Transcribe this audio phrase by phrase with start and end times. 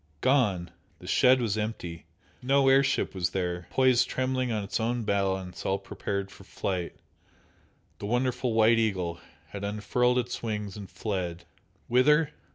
[0.21, 0.71] Gone!
[0.97, 2.07] The shed was empty!
[2.41, 6.95] No air ship was there, poised trembling on its own balance all prepared for flight,
[7.99, 9.19] the wonderful "White Eagle"
[9.49, 11.45] had unfurled its wings and fled!
[11.87, 12.31] Whither?